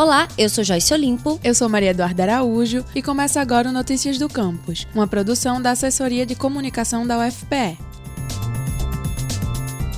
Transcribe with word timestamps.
Olá, 0.00 0.26
eu 0.38 0.48
sou 0.48 0.64
Joyce 0.64 0.94
Olimpo. 0.94 1.38
Eu 1.44 1.54
sou 1.54 1.68
Maria 1.68 1.90
Eduarda 1.90 2.22
Araújo 2.22 2.82
e 2.94 3.02
começa 3.02 3.38
agora 3.38 3.68
o 3.68 3.72
Notícias 3.72 4.16
do 4.16 4.30
Campus, 4.30 4.86
uma 4.94 5.06
produção 5.06 5.60
da 5.60 5.72
Assessoria 5.72 6.24
de 6.24 6.34
Comunicação 6.34 7.06
da 7.06 7.18
UFPE. 7.18 7.76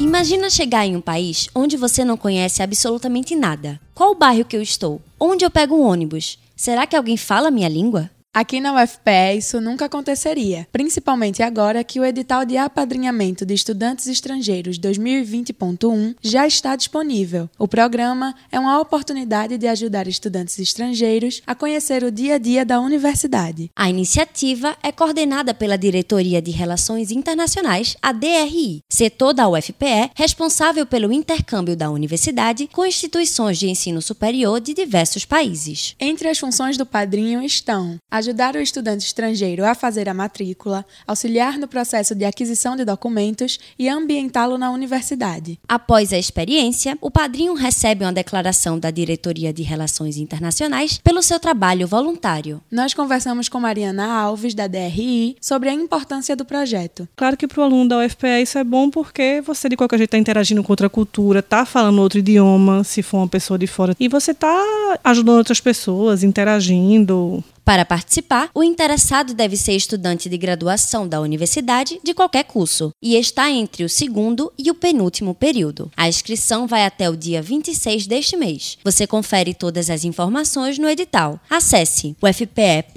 Imagina 0.00 0.50
chegar 0.50 0.84
em 0.84 0.96
um 0.96 1.00
país 1.00 1.48
onde 1.54 1.76
você 1.76 2.04
não 2.04 2.16
conhece 2.16 2.64
absolutamente 2.64 3.36
nada. 3.36 3.80
Qual 3.94 4.10
o 4.10 4.16
bairro 4.16 4.44
que 4.44 4.56
eu 4.56 4.60
estou? 4.60 5.00
Onde 5.20 5.44
eu 5.44 5.50
pego 5.52 5.76
um 5.76 5.86
ônibus? 5.86 6.36
Será 6.56 6.84
que 6.84 6.96
alguém 6.96 7.16
fala 7.16 7.48
minha 7.48 7.68
língua? 7.68 8.10
Aqui 8.34 8.60
na 8.62 8.82
UFPE 8.82 9.36
isso 9.36 9.60
nunca 9.60 9.84
aconteceria, 9.84 10.66
principalmente 10.72 11.42
agora 11.42 11.84
que 11.84 12.00
o 12.00 12.04
edital 12.04 12.46
de 12.46 12.56
apadrinhamento 12.56 13.44
de 13.44 13.52
estudantes 13.52 14.06
estrangeiros 14.06 14.78
2020.1 14.78 16.14
já 16.22 16.46
está 16.46 16.74
disponível. 16.74 17.50
O 17.58 17.68
programa 17.68 18.34
é 18.50 18.58
uma 18.58 18.80
oportunidade 18.80 19.58
de 19.58 19.68
ajudar 19.68 20.08
estudantes 20.08 20.58
estrangeiros 20.58 21.42
a 21.46 21.54
conhecer 21.54 22.02
o 22.04 22.10
dia 22.10 22.36
a 22.36 22.38
dia 22.38 22.64
da 22.64 22.80
universidade. 22.80 23.70
A 23.76 23.90
iniciativa 23.90 24.78
é 24.82 24.90
coordenada 24.90 25.52
pela 25.52 25.76
Diretoria 25.76 26.40
de 26.40 26.52
Relações 26.52 27.10
Internacionais, 27.10 27.98
a 28.00 28.12
DRI, 28.12 28.80
setor 28.88 29.34
da 29.34 29.46
UFPE 29.46 30.10
responsável 30.16 30.86
pelo 30.86 31.12
intercâmbio 31.12 31.76
da 31.76 31.90
universidade 31.90 32.66
com 32.72 32.86
instituições 32.86 33.58
de 33.58 33.68
ensino 33.68 34.00
superior 34.00 34.58
de 34.58 34.72
diversos 34.72 35.26
países. 35.26 35.94
Entre 36.00 36.30
as 36.30 36.38
funções 36.38 36.78
do 36.78 36.86
padrinho 36.86 37.42
estão 37.42 37.98
a 38.10 38.21
ajudar 38.22 38.54
o 38.54 38.60
estudante 38.60 39.04
estrangeiro 39.04 39.64
a 39.64 39.74
fazer 39.74 40.08
a 40.08 40.14
matrícula, 40.14 40.86
auxiliar 41.06 41.58
no 41.58 41.66
processo 41.66 42.14
de 42.14 42.24
aquisição 42.24 42.76
de 42.76 42.84
documentos 42.84 43.58
e 43.76 43.88
ambientá-lo 43.88 44.56
na 44.56 44.70
universidade. 44.70 45.58
Após 45.68 46.12
a 46.12 46.18
experiência, 46.18 46.96
o 47.00 47.10
padrinho 47.10 47.54
recebe 47.54 48.04
uma 48.04 48.12
declaração 48.12 48.78
da 48.78 48.90
Diretoria 48.90 49.52
de 49.52 49.62
Relações 49.62 50.16
Internacionais 50.16 50.98
pelo 51.02 51.22
seu 51.22 51.40
trabalho 51.40 51.86
voluntário. 51.86 52.60
Nós 52.70 52.94
conversamos 52.94 53.48
com 53.48 53.58
Mariana 53.58 54.06
Alves, 54.06 54.54
da 54.54 54.68
DRI, 54.68 55.36
sobre 55.40 55.68
a 55.68 55.74
importância 55.74 56.36
do 56.36 56.44
projeto. 56.44 57.08
Claro 57.16 57.36
que 57.36 57.48
para 57.48 57.60
o 57.60 57.64
aluno 57.64 57.88
da 57.88 57.98
UFPE 57.98 58.42
isso 58.42 58.56
é 58.56 58.64
bom 58.64 58.88
porque 58.88 59.42
você 59.44 59.68
de 59.68 59.76
qualquer 59.76 59.98
jeito 59.98 60.08
está 60.08 60.18
interagindo 60.18 60.62
com 60.62 60.72
outra 60.72 60.88
cultura, 60.88 61.40
está 61.40 61.66
falando 61.66 62.00
outro 62.00 62.20
idioma, 62.20 62.84
se 62.84 63.02
for 63.02 63.18
uma 63.18 63.28
pessoa 63.28 63.58
de 63.58 63.66
fora, 63.66 63.96
e 63.98 64.08
você 64.08 64.30
está 64.30 64.62
ajudando 65.02 65.38
outras 65.38 65.60
pessoas, 65.60 66.22
interagindo, 66.22 67.42
para 67.64 67.84
participar, 67.84 68.11
o 68.54 68.62
interessado 68.62 69.32
deve 69.34 69.56
ser 69.56 69.72
estudante 69.72 70.28
de 70.28 70.36
graduação 70.36 71.08
da 71.08 71.20
universidade 71.20 72.00
de 72.02 72.12
qualquer 72.12 72.44
curso 72.44 72.90
e 73.00 73.16
está 73.16 73.50
entre 73.50 73.84
o 73.84 73.88
segundo 73.88 74.52
e 74.58 74.70
o 74.70 74.74
penúltimo 74.74 75.34
período. 75.34 75.90
A 75.96 76.08
inscrição 76.08 76.66
vai 76.66 76.84
até 76.84 77.08
o 77.08 77.16
dia 77.16 77.40
26 77.40 78.06
deste 78.06 78.36
mês. 78.36 78.76
Você 78.84 79.06
confere 79.06 79.54
todas 79.54 79.88
as 79.88 80.04
informações 80.04 80.78
no 80.78 80.88
edital. 80.88 81.40
Acesse 81.48 82.16
ufpe.br/cci. 82.22 82.92